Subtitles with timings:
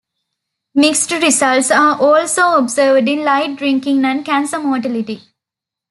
[0.73, 5.21] Mixed results are also observed in light drinking and cancer mortality.